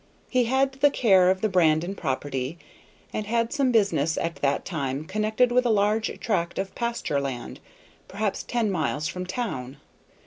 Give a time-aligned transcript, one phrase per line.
[0.31, 2.57] He had the care of the Brandon property,
[3.13, 7.59] and had some business at that time connected with a large tract of pasture land
[8.07, 9.77] perhaps ten miles from town.